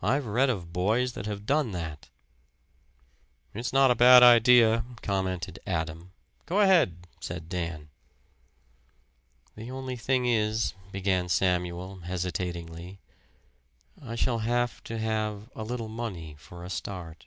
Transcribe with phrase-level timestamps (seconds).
[0.00, 2.08] I've read of boys that have done that."
[3.52, 6.12] "It's not a bad idea," commented Adam.
[6.46, 7.88] "Go ahead," said Dan.
[9.56, 13.00] "The only thing is," began Samuel, hesitatingly,
[14.00, 17.26] "I shall have to have a little money for a start."